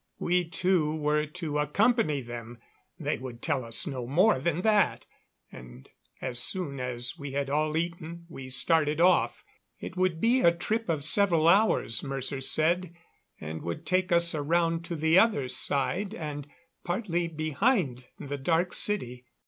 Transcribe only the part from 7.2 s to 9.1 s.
had all eaten we started